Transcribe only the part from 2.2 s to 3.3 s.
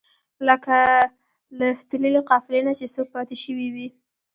قافلې نه چې څوک